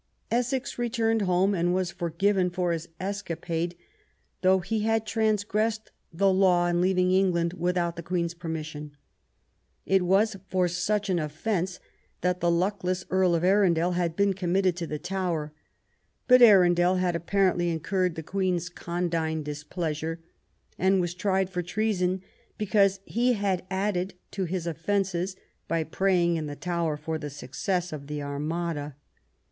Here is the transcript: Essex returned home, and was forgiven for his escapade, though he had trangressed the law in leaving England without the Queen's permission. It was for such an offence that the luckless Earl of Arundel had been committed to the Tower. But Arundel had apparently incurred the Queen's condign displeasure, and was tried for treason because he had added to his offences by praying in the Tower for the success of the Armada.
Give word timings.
Essex 0.31 0.79
returned 0.79 1.21
home, 1.21 1.53
and 1.53 1.75
was 1.75 1.91
forgiven 1.91 2.49
for 2.49 2.71
his 2.71 2.87
escapade, 2.99 3.75
though 4.41 4.57
he 4.57 4.79
had 4.79 5.05
trangressed 5.05 5.91
the 6.11 6.33
law 6.33 6.65
in 6.65 6.81
leaving 6.81 7.11
England 7.11 7.53
without 7.53 7.95
the 7.97 8.01
Queen's 8.01 8.33
permission. 8.33 8.97
It 9.85 10.01
was 10.01 10.37
for 10.49 10.67
such 10.67 11.07
an 11.11 11.19
offence 11.19 11.79
that 12.21 12.39
the 12.39 12.49
luckless 12.49 13.05
Earl 13.11 13.35
of 13.35 13.43
Arundel 13.43 13.91
had 13.91 14.15
been 14.15 14.33
committed 14.33 14.75
to 14.77 14.87
the 14.87 14.97
Tower. 14.97 15.53
But 16.27 16.41
Arundel 16.41 16.95
had 16.95 17.15
apparently 17.15 17.69
incurred 17.69 18.15
the 18.15 18.23
Queen's 18.23 18.69
condign 18.69 19.43
displeasure, 19.43 20.19
and 20.79 20.99
was 20.99 21.13
tried 21.13 21.47
for 21.47 21.61
treason 21.61 22.23
because 22.57 23.01
he 23.05 23.33
had 23.33 23.67
added 23.69 24.15
to 24.31 24.45
his 24.45 24.65
offences 24.65 25.35
by 25.67 25.83
praying 25.83 26.37
in 26.37 26.47
the 26.47 26.55
Tower 26.55 26.97
for 26.97 27.19
the 27.19 27.29
success 27.29 27.93
of 27.93 28.07
the 28.07 28.23
Armada. 28.23 28.95